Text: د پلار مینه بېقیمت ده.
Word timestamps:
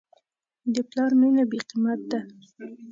د 0.73 0.75
پلار 0.89 1.11
مینه 1.19 1.43
بېقیمت 1.51 1.99
ده. 2.11 2.19